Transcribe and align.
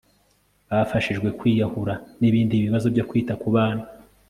bafashijwe 0.69 1.27
kwiyahura, 1.39 1.93
n'ibindi 2.19 2.55
bibazo 2.63 2.87
byo 2.93 3.03
kwita 3.09 3.33
ku 3.41 3.47
bana 3.55 3.83